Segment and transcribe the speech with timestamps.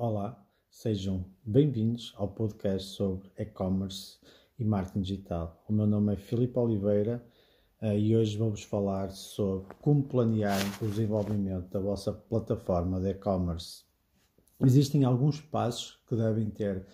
[0.00, 0.40] Olá,
[0.70, 4.16] sejam bem-vindos ao podcast sobre e-commerce
[4.56, 5.60] e marketing digital.
[5.68, 7.20] O meu nome é Filipe Oliveira
[7.82, 13.82] uh, e hoje vou-vos falar sobre como planear o desenvolvimento da vossa plataforma de e-commerce.
[14.60, 16.86] Existem alguns passos que devem ter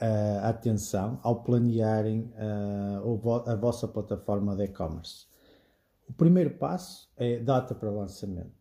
[0.00, 5.26] uh, atenção ao planearem uh, a vossa plataforma de e-commerce.
[6.08, 8.59] O primeiro passo é data para lançamento.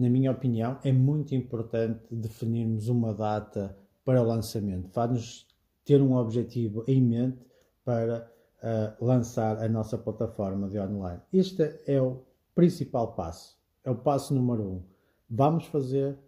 [0.00, 4.88] Na minha opinião, é muito importante definirmos uma data para o lançamento.
[4.88, 5.46] Faz-nos
[5.84, 7.44] ter um objetivo em mente
[7.84, 8.26] para
[8.62, 11.20] uh, lançar a nossa plataforma de online.
[11.30, 12.22] Este é o
[12.54, 13.58] principal passo.
[13.84, 14.82] É o passo número um.
[15.28, 16.18] Vamos fazer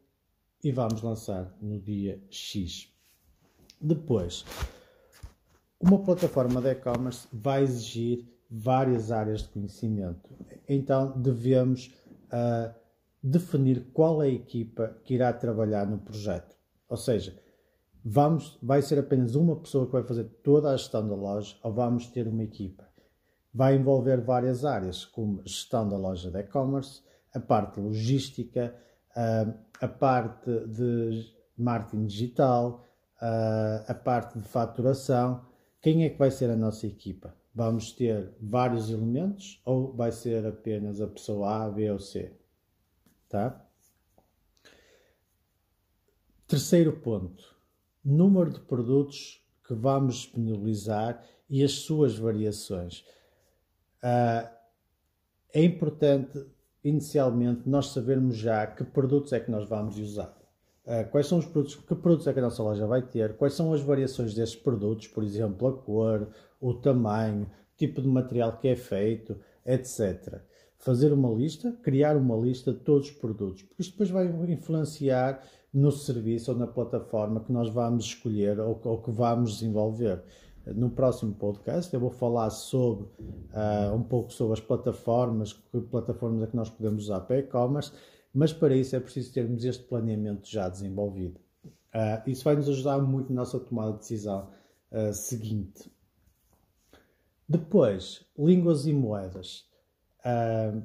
[0.62, 2.92] e vamos lançar no dia X.
[3.80, 4.44] Depois,
[5.80, 10.28] uma plataforma de e-commerce vai exigir várias áreas de conhecimento.
[10.68, 11.86] Então, devemos
[12.26, 12.81] uh,
[13.22, 16.56] definir qual é a equipa que irá trabalhar no projeto.
[16.88, 17.38] Ou seja,
[18.04, 21.72] vamos, vai ser apenas uma pessoa que vai fazer toda a gestão da loja ou
[21.72, 22.88] vamos ter uma equipa?
[23.54, 27.02] Vai envolver várias áreas, como gestão da loja de e-commerce,
[27.34, 28.74] a parte logística,
[29.16, 31.24] uh, a parte de
[31.56, 32.84] marketing digital,
[33.20, 35.44] uh, a parte de faturação.
[35.80, 37.34] Quem é que vai ser a nossa equipa?
[37.54, 42.41] Vamos ter vários elementos ou vai ser apenas a pessoa A, B ou C?
[43.32, 43.58] Tá?
[46.46, 47.56] Terceiro ponto:
[48.04, 53.06] número de produtos que vamos disponibilizar e as suas variações.
[54.04, 54.46] Uh,
[55.54, 56.44] é importante,
[56.84, 60.36] inicialmente, nós sabermos já que produtos é que nós vamos usar.
[60.84, 63.54] Uh, quais são os produtos, que produtos é que a nossa loja vai ter, quais
[63.54, 66.28] são as variações desses produtos, por exemplo, a cor,
[66.60, 70.42] o tamanho, tipo de material que é feito, etc.
[70.82, 75.40] Fazer uma lista, criar uma lista de todos os produtos, porque isto depois vai influenciar
[75.72, 80.24] no serviço ou na plataforma que nós vamos escolher ou, ou que vamos desenvolver.
[80.66, 86.42] No próximo podcast eu vou falar sobre uh, um pouco sobre as plataformas, que plataformas
[86.42, 87.92] é que nós podemos usar para e-commerce,
[88.34, 91.40] mas para isso é preciso termos este planeamento já desenvolvido.
[91.94, 94.48] Uh, isso vai nos ajudar muito na nossa tomada de decisão
[94.90, 95.88] uh, seguinte.
[97.48, 99.70] Depois, línguas e moedas.
[100.24, 100.82] Uh,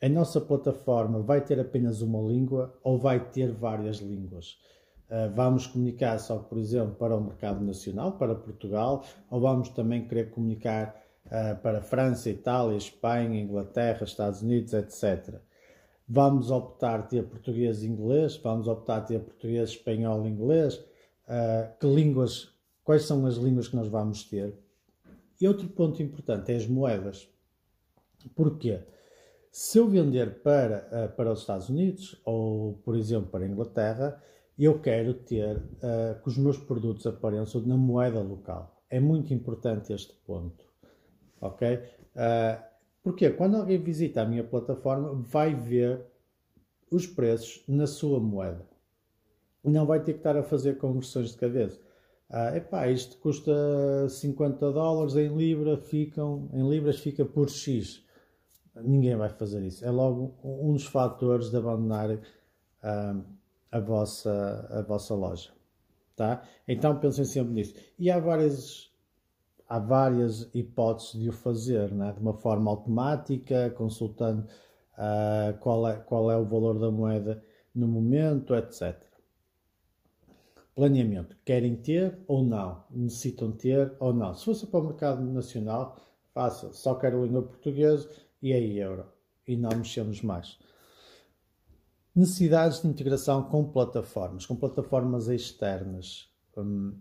[0.00, 4.56] a nossa plataforma vai ter apenas uma língua ou vai ter várias línguas?
[5.10, 10.06] Uh, vamos comunicar só, por exemplo, para o mercado nacional, para Portugal, ou vamos também
[10.06, 10.94] querer comunicar
[11.26, 15.40] uh, para França, Itália, Espanha, Inglaterra, Estados Unidos, etc.
[16.06, 20.76] Vamos optar ter português e inglês, vamos optar ter português, espanhol e inglês.
[21.26, 22.50] Uh, que línguas,
[22.84, 24.54] quais são as línguas que nós vamos ter?
[25.40, 27.28] E outro ponto importante é as moedas.
[28.34, 28.80] Porquê?
[29.50, 34.22] Se eu vender para, uh, para os Estados Unidos ou, por exemplo, para a Inglaterra,
[34.58, 38.82] eu quero ter uh, que os meus produtos apareçam na moeda local.
[38.90, 40.64] É muito importante este ponto.
[41.40, 41.74] Ok?
[41.76, 42.62] Uh,
[43.02, 46.04] porque quando alguém visita a minha plataforma, vai ver
[46.90, 48.66] os preços na sua moeda.
[49.64, 51.80] Não vai ter que estar a fazer conversões de cabeça.
[52.30, 53.52] Ah, epá, isto custa
[54.08, 58.04] 50 dólares em, libra, ficam, em libras fica por X.
[58.82, 59.84] Ninguém vai fazer isso.
[59.84, 62.18] É logo um dos fatores de abandonar
[62.82, 63.16] ah,
[63.70, 65.50] a, vossa, a vossa loja.
[66.16, 66.42] Tá?
[66.66, 67.74] Então pensem sempre nisso.
[67.98, 68.90] E há várias,
[69.68, 72.12] há várias hipóteses de o fazer, né?
[72.12, 74.46] de uma forma automática, consultando
[74.94, 77.42] uh, qual, é, qual é o valor da moeda
[77.74, 79.00] no momento, etc.
[80.74, 81.36] Planeamento.
[81.44, 82.84] Querem ter ou não?
[82.90, 84.34] Necessitam ter ou não?
[84.34, 85.96] Se fosse para o mercado nacional,
[86.34, 86.72] faça.
[86.72, 88.08] Só quero língua portuguesa
[88.42, 89.06] e aí euro.
[89.46, 90.58] E não mexemos mais.
[92.14, 96.28] Necessidades de integração com plataformas, com plataformas externas.
[96.56, 96.98] Hum,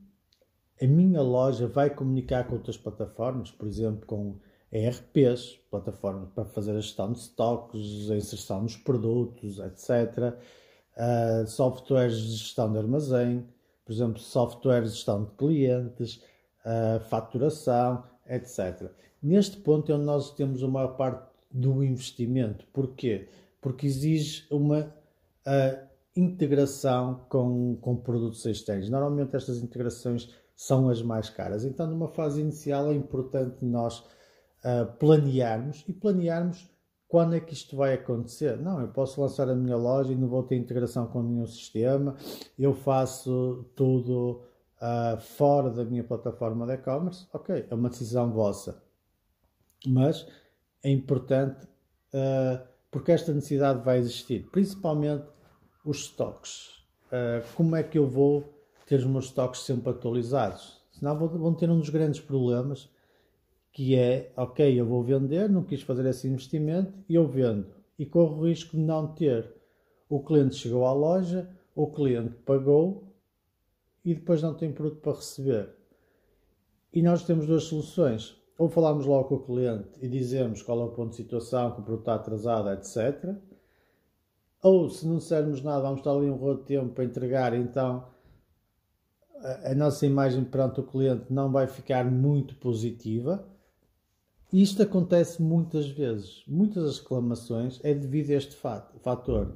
[0.79, 4.37] a minha loja vai comunicar com outras plataformas, por exemplo, com
[4.71, 10.37] ERPs, plataformas para fazer a gestão de estoques, a inserção dos produtos, etc.
[10.95, 13.47] Uh, softwares de gestão de armazém,
[13.85, 16.21] por exemplo, softwares de gestão de clientes,
[16.65, 18.91] uh, faturação, etc.
[19.21, 21.25] Neste ponto é onde nós temos a maior parte
[21.57, 22.65] do investimento.
[22.71, 23.27] Porquê?
[23.59, 24.93] Porque exige uma
[26.15, 28.89] integração com, com produtos externos.
[28.89, 31.63] Normalmente estas integrações são as mais caras.
[31.63, 36.69] Então, numa fase inicial é importante nós uh, planearmos e planearmos
[37.07, 38.57] quando é que isto vai acontecer?
[38.57, 42.17] Não, eu posso lançar a minha loja e não vou ter integração com nenhum sistema,
[42.59, 44.41] eu faço tudo
[44.81, 47.25] uh, fora da minha plataforma de e-commerce.
[47.31, 48.83] Ok, é uma decisão vossa.
[49.85, 50.27] Mas
[50.83, 51.65] é importante
[52.13, 55.25] uh, porque esta necessidade vai existir, principalmente
[55.83, 56.83] os estoques.
[57.07, 58.53] uh, como é que eu vou
[58.85, 60.81] ter os meus estoques sempre atualizados?
[60.91, 62.89] Senão vão ter um dos grandes problemas
[63.71, 67.67] que é, ok, eu vou vender, não quis fazer esse investimento e eu vendo.
[67.99, 69.53] E corro o risco de não ter.
[70.09, 73.13] O cliente chegou à loja, o cliente pagou
[74.03, 75.69] e depois não tem produto para receber.
[76.91, 78.36] E nós temos duas soluções.
[78.57, 81.81] Ou falamos logo com o cliente e dizemos qual é o ponto de situação, que
[81.81, 83.35] o produto está atrasado, etc.
[84.63, 88.07] Ou se não dissermos nada, vamos estar ali um rodo de tempo para entregar, então
[89.35, 93.47] a, a nossa imagem perante o cliente não vai ficar muito positiva.
[94.51, 96.43] Isto acontece muitas vezes.
[96.47, 99.53] Muitas das reclamações é devido a este fator,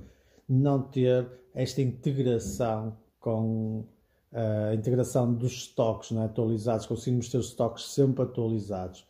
[0.48, 3.86] não ter esta integração com
[4.34, 9.02] a integração dos estoques é, atualizados, conseguimos ter os estoques sempre atualizados.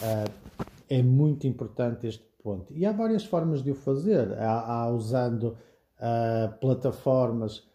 [0.00, 2.72] Uh, é muito importante este ponto.
[2.72, 4.32] E há várias formas de o fazer.
[4.38, 5.56] Há, há usando
[5.98, 7.66] uh, plataformas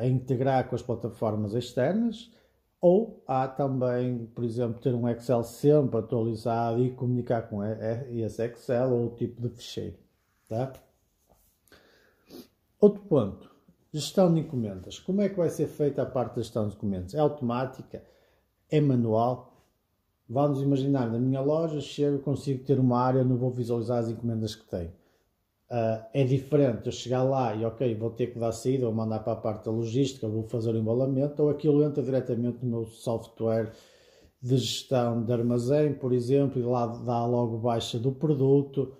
[0.00, 2.28] a integrar com as plataformas externas,
[2.80, 8.90] ou há também, por exemplo, ter um Excel sempre atualizado e comunicar com esse Excel
[8.90, 9.96] ou o tipo de fecheiro.
[10.48, 10.72] Tá?
[12.80, 13.53] Outro ponto
[13.94, 14.98] Gestão de encomendas.
[14.98, 17.14] Como é que vai ser feita a parte da gestão de encomendas?
[17.14, 18.02] É automática?
[18.68, 19.54] É manual?
[20.28, 24.56] Vamos imaginar, na minha loja, chego, consigo ter uma área, não vou visualizar as encomendas
[24.56, 24.90] que tenho.
[25.70, 29.20] Uh, é diferente eu chegar lá e, ok, vou ter que dar saída, vou mandar
[29.20, 32.86] para a parte da logística, vou fazer o embalamento, ou aquilo entra diretamente no meu
[32.86, 33.70] software
[34.42, 38.92] de gestão de armazém, por exemplo, e lá dá logo baixa do produto,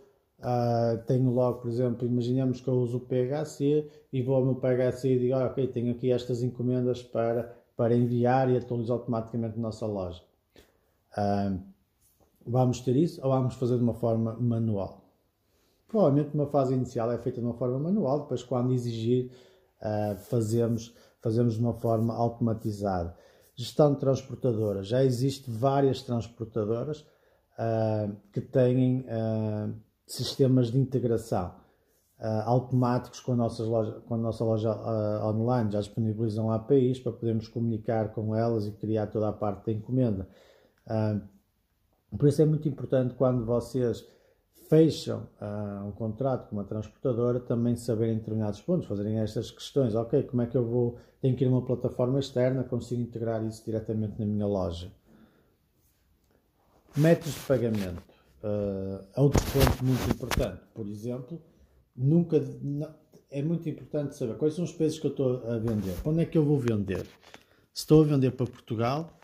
[0.45, 4.57] Uh, tenho logo, por exemplo, imaginemos que eu uso o PHC e vou ao meu
[4.57, 9.57] PHC e digo, ah, ok, tenho aqui estas encomendas para, para enviar e atualizo automaticamente
[9.57, 10.23] na nossa loja.
[11.17, 11.59] Uh,
[12.47, 15.01] vamos ter isso ou vamos fazer de uma forma manual?
[15.89, 19.31] Provavelmente uma fase inicial é feita de uma forma manual, depois quando exigir
[19.81, 23.17] uh, fazemos, fazemos de uma forma automatizada.
[23.55, 24.89] Gestão de transportadoras.
[24.89, 27.07] Já existem várias transportadoras
[28.33, 29.07] que têm
[30.07, 31.55] sistemas de integração
[32.19, 37.01] uh, automáticos com a nossa loja, com a nossa loja uh, online, já disponibilizam APIs
[37.01, 40.29] para podermos comunicar com elas e criar toda a parte da encomenda.
[40.87, 41.21] Uh,
[42.17, 44.07] por isso é muito importante quando vocês
[44.69, 45.27] fecham
[45.87, 49.95] um contrato com uma transportadora, também saberem determinados pontos, fazerem estas questões.
[49.95, 50.97] Ok, como é que eu vou?
[51.21, 54.91] Tenho que ir a uma plataforma externa, consigo integrar isso diretamente na minha loja.
[56.97, 58.14] Métodos de pagamento.
[58.45, 61.43] Uh, outro ponto muito importante, por exemplo,
[61.97, 62.95] nunca não,
[63.31, 65.95] é muito importante saber quais são os preços que eu estou a vender.
[66.05, 67.07] Onde é que eu vou vender?
[67.73, 69.19] Se estou a vender para Portugal,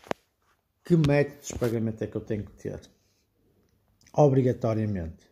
[0.83, 2.81] que métodos de pagamento é que eu tenho que ter?
[4.11, 5.29] Obrigatoriamente.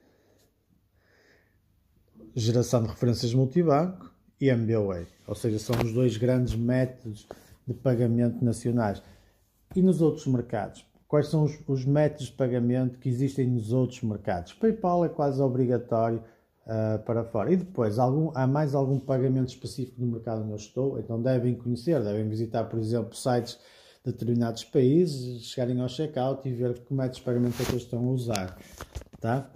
[2.35, 5.07] Geração de referências multibanco e MBWay.
[5.25, 7.27] Ou seja, são os dois grandes métodos
[7.67, 9.01] de pagamento nacionais.
[9.75, 10.85] E nos outros mercados?
[11.09, 14.53] Quais são os, os, métodos de pagamento que existem nos outros mercados.
[14.53, 16.23] PayPal é quase obrigatório
[16.67, 17.51] uh, para fora.
[17.51, 21.55] E depois, algum, há mais algum pagamento específico no mercado onde eu estou, então devem
[21.55, 23.59] conhecer, devem visitar, por exemplo, sites
[24.05, 27.83] de determinados países, chegarem ao checkout e ver que métodos de pagamento é que eles
[27.83, 28.57] estão a usar.
[29.19, 29.49] Tá?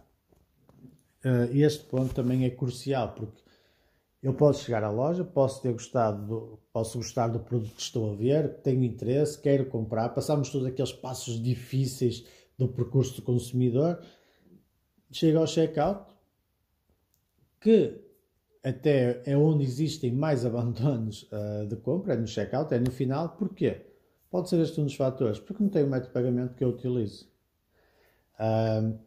[1.24, 3.43] Uh, este ponto também é crucial, porque
[4.24, 8.14] eu posso chegar à loja, posso ter gostado, do, posso gostar do produto que estou
[8.14, 12.26] a ver, tenho interesse, quero comprar, passamos todos aqueles passos difíceis
[12.58, 14.02] do percurso do consumidor,
[15.12, 16.10] chego ao checkout,
[17.60, 18.02] que
[18.64, 23.36] até é onde existem mais abandonos uh, de compra, é no checkout, é no final,
[23.36, 23.88] porquê?
[24.32, 26.70] Pode ser este um dos fatores, porque não tem o método de pagamento que eu
[26.70, 27.28] utilizo.
[28.40, 28.98] Uh,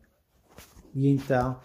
[0.94, 1.58] e então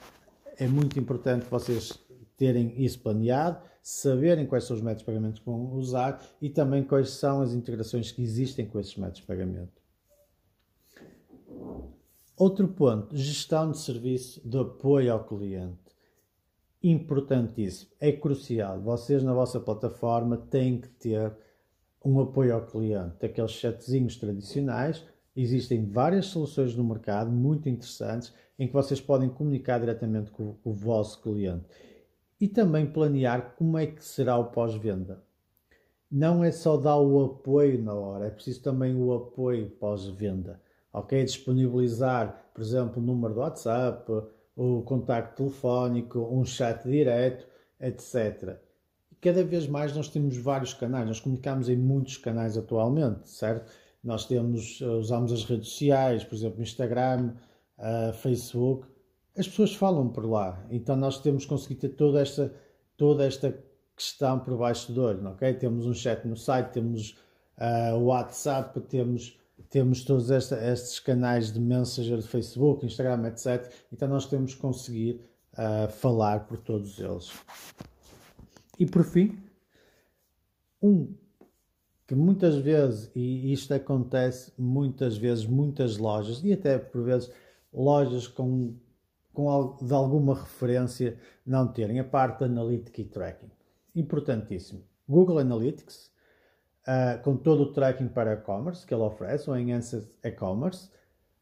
[0.58, 2.00] é muito importante vocês
[2.42, 6.84] terem isso planeado, saberem quais são os métodos de pagamento que vão usar e também
[6.84, 9.80] quais são as integrações que existem com esses métodos de pagamento.
[12.36, 15.78] Outro ponto, gestão de serviço de apoio ao cliente.
[16.82, 18.82] Importantíssimo, é crucial.
[18.82, 21.32] Vocês na vossa plataforma têm que ter
[22.04, 25.06] um apoio ao cliente, aqueles chatzinhos tradicionais.
[25.36, 30.74] Existem várias soluções no mercado muito interessantes em que vocês podem comunicar diretamente com o
[30.74, 31.66] vosso cliente
[32.42, 35.24] e também planear como é que será o pós-venda.
[36.12, 40.60] Não é só dar o apoio na hora, é preciso também o apoio pós-venda.
[40.92, 41.24] Ok?
[41.24, 44.12] Disponibilizar, por exemplo, o número do WhatsApp,
[44.56, 47.46] o contacto telefónico, um chat direto,
[47.80, 48.58] etc.
[49.22, 53.72] Cada vez mais nós temos vários canais, nós comunicamos em muitos canais atualmente, certo?
[54.04, 57.36] Nós temos, usamos as redes sociais, por exemplo, Instagram,
[57.78, 58.88] uh, Facebook,
[59.38, 60.66] as pessoas falam por lá.
[60.70, 62.54] Então nós temos conseguido ter toda esta,
[62.98, 65.54] toda esta que estão por baixo do olho, ok?
[65.54, 67.18] Temos um chat no site, temos
[67.58, 69.38] uh, o WhatsApp, temos,
[69.70, 73.72] temos todos esta, estes canais de Messenger de Facebook, Instagram, etc.
[73.92, 75.22] Então nós temos que conseguir
[75.54, 77.32] uh, falar por todos eles.
[78.80, 79.38] E por fim,
[80.82, 81.14] um
[82.08, 87.32] que muitas vezes, e isto acontece muitas vezes, muitas lojas, e até por vezes
[87.72, 88.74] lojas com,
[89.34, 93.52] com de alguma referência não terem a parte de Analytics e Tracking.
[93.96, 94.84] Importantíssimo.
[95.08, 96.12] Google Analytics,
[96.88, 100.90] uh, com todo o tracking para e-commerce que ele oferece, o Enhanced E-Commerce,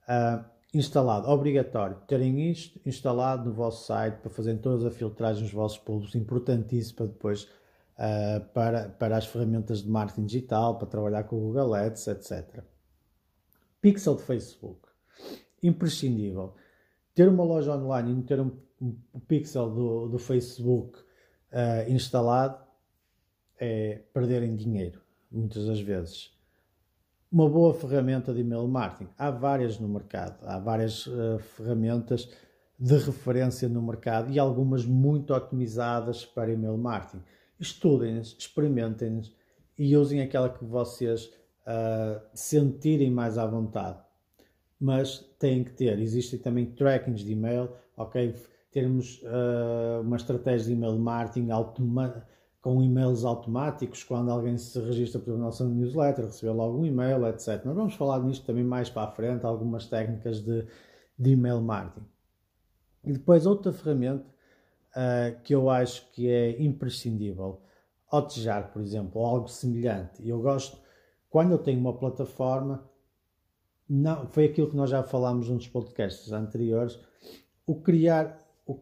[0.07, 0.43] uh,
[0.73, 5.77] instalado, obrigatório, terem isto instalado no vosso site para fazerem todas as filtragens dos vossos
[5.77, 11.35] públicos, importantíssimo para depois uh, para, para as ferramentas de marketing digital, para trabalhar com
[11.35, 12.63] o Google Ads, etc.
[13.81, 14.87] Pixel de Facebook,
[15.61, 16.55] imprescindível.
[17.19, 18.49] Ter uma loja online e não ter um,
[18.81, 22.63] um, pixel do, do Facebook uh, instalado
[23.59, 26.31] é perderem dinheiro, muitas das vezes.
[27.29, 29.11] Uma boa ferramenta de email marketing.
[29.17, 32.31] Há várias no mercado, há várias uh, ferramentas
[32.79, 37.21] de referência no mercado e algumas muito otimizadas para email marketing.
[37.59, 39.29] Estudem-nas, experimentem-nas
[39.77, 44.08] e usem aquela que vocês uh, sentirem mais à vontade.
[44.79, 48.33] Mas têm que ter, existem também trackings de e-mail, ok?
[48.71, 51.49] termos uh, uma estratégia de email marketing
[52.61, 57.25] com e-mails automáticos, quando alguém se registra para a nossa newsletter, receber logo um e-mail,
[57.27, 57.63] etc.
[57.65, 60.65] Nós vamos falar nisto também mais para a frente, algumas técnicas de,
[61.17, 62.05] de email marketing.
[63.05, 64.25] E depois outra ferramenta
[64.91, 67.61] uh, que eu acho que é imprescindível,
[68.11, 70.27] Hotjar, por exemplo, ou algo semelhante.
[70.27, 70.77] Eu gosto,
[71.29, 72.83] quando eu tenho uma plataforma,
[73.89, 76.99] não, foi aquilo que nós já falámos nos podcasts anteriores,
[77.65, 78.79] o criar o,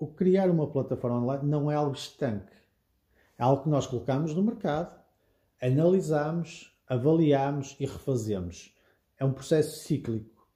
[0.00, 2.52] o criar uma plataforma online não é algo estanque.
[3.38, 5.00] É algo que nós colocamos no mercado,
[5.60, 8.74] analisamos, avaliamos e refazemos.
[9.18, 10.46] É um processo cíclico.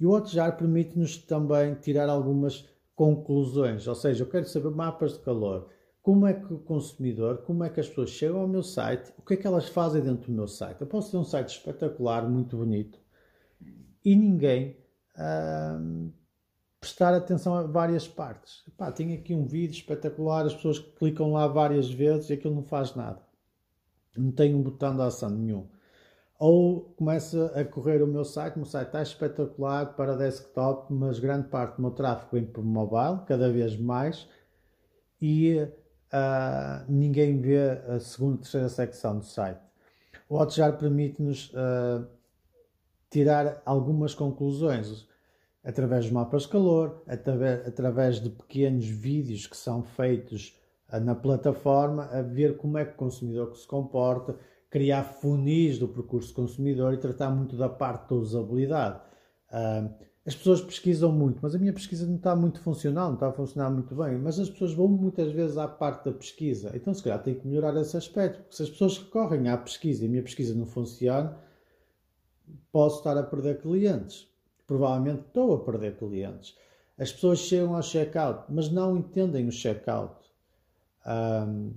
[0.00, 5.20] E o Hotjar permite-nos também tirar algumas conclusões, ou seja, eu quero saber mapas de
[5.20, 5.68] calor,
[6.02, 9.22] como é que o consumidor, como é que as pessoas chegam ao meu site, o
[9.22, 10.80] que é que elas fazem dentro do meu site.
[10.80, 12.98] Eu posso ter um site espetacular, muito bonito,
[14.04, 14.76] e ninguém
[15.18, 16.10] hum,
[16.80, 18.62] prestar atenção a várias partes.
[18.68, 22.62] Epá, tem aqui um vídeo espetacular, as pessoas clicam lá várias vezes e aquilo não
[22.62, 23.20] faz nada.
[24.16, 25.66] Não tem um botão de ação nenhum.
[26.38, 31.18] Ou começa a correr o meu site, o meu site está espetacular para desktop, mas
[31.18, 34.28] grande parte do meu tráfego vem para mobile, cada vez mais,
[35.20, 39.60] e uh, ninguém vê a segunda terceira secção do site.
[40.28, 42.06] O Hotjar permite-nos uh,
[43.10, 45.06] tirar algumas conclusões
[45.64, 52.04] através de mapas de calor, através, de pequenos vídeos que são feitos ah, na plataforma,
[52.04, 54.36] a ver como é que o consumidor se comporta,
[54.70, 59.00] criar funis do percurso consumidor e tratar muito da parte da usabilidade.
[59.50, 59.92] Uh,
[60.26, 63.32] as pessoas pesquisam muito, mas a minha pesquisa não está muito funcional, não está a
[63.32, 64.18] funcionar muito bem.
[64.18, 66.70] Mas as pessoas vão muitas vezes à parte da pesquisa.
[66.74, 68.42] Então, se calhar, tem que melhorar esse aspecto.
[68.42, 71.34] Porque se as pessoas recorrem à pesquisa e a minha pesquisa não funciona,
[72.72, 74.28] posso estar a perder clientes
[74.68, 76.54] provavelmente estou a perder clientes.
[76.96, 80.14] As pessoas chegam ao checkout, mas não entendem o checkout.
[81.06, 81.72] Um,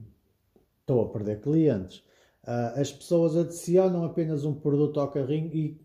[0.81, 1.99] estou a perder clientes.
[2.43, 5.79] Uh, as pessoas adicionam apenas um produto ao carrinho e,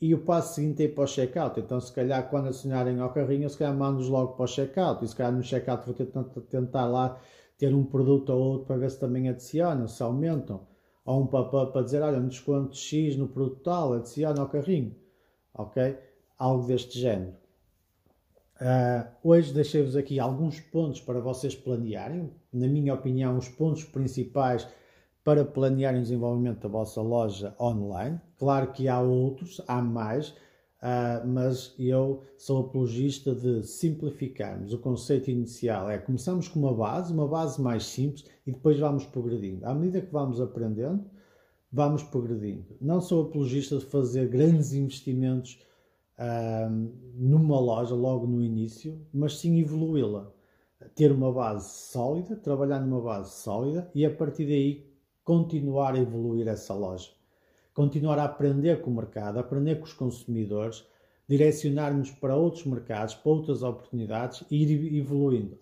[0.00, 1.60] e o passo seguinte é ir para o checkout.
[1.60, 5.04] Então, se calhar, quando adicionarem ao carrinho, se calhar mando-os logo para o checkout.
[5.04, 7.20] E se calhar no checkout vou tentar, tentar lá
[7.58, 10.66] ter um produto ou outro para ver se também adicionam, se aumentam.
[11.08, 14.94] Ou um pop-up para dizer, olha, um desconto X no produto tal, adiciona ao carrinho
[15.58, 15.98] ok?
[16.38, 17.34] Algo deste género.
[18.60, 22.30] Uh, hoje deixei-vos aqui alguns pontos para vocês planearem.
[22.52, 24.66] Na minha opinião, os pontos principais
[25.22, 28.20] para planearem o desenvolvimento da vossa loja online.
[28.38, 30.34] Claro que há outros, há mais,
[30.82, 34.72] uh, mas eu sou apologista de simplificarmos.
[34.72, 39.04] O conceito inicial é começamos com uma base, uma base mais simples e depois vamos
[39.06, 39.66] progredindo.
[39.66, 41.04] À medida que vamos aprendendo,
[41.72, 42.76] vamos progredindo.
[42.80, 45.58] Não sou apologista de fazer grandes investimentos
[47.14, 50.32] numa loja logo no início, mas sim evoluí-la.
[50.94, 54.88] Ter uma base sólida, trabalhar numa base sólida e a partir daí
[55.22, 57.10] continuar a evoluir essa loja.
[57.78, 60.84] Continuar a aprender com o mercado, aprender com os consumidores,
[61.28, 65.56] direcionar-nos para outros mercados, para outras oportunidades e ir evoluindo.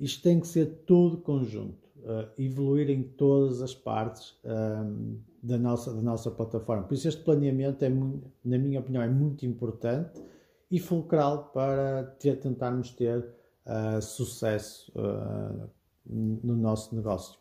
[0.00, 5.94] Isto tem que ser tudo conjunto uh, evoluir em todas as partes um, da, nossa,
[5.94, 6.82] da nossa plataforma.
[6.82, 10.20] Por isso, este planeamento, é na minha opinião, é muito importante
[10.68, 13.24] e fulcral para ter, tentarmos ter
[13.66, 15.70] uh, sucesso uh,
[16.04, 17.39] no nosso negócio.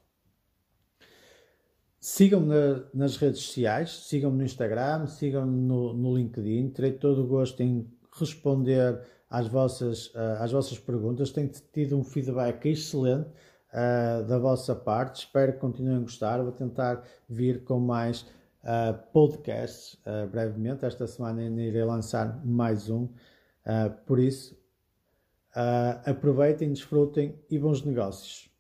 [2.00, 6.70] Sigam-me na, nas redes sociais, sigam-me no Instagram, sigam-me no, no, LinkedIn.
[6.70, 7.86] Terei todo o gosto em
[8.18, 11.32] responder às vossas, uh, às vossas perguntas.
[11.32, 13.28] Tenho tido um feedback excelente
[13.74, 15.26] uh, da vossa parte.
[15.26, 16.42] Espero que continuem a gostar.
[16.42, 18.22] Vou tentar vir com mais
[18.64, 19.98] uh, podcasts
[20.32, 20.86] brevemente.
[20.86, 23.10] Esta semana ainda irei lançar mais um.
[24.06, 24.58] por isso,
[26.06, 28.49] aproveitem, desfrutem e bons negócios.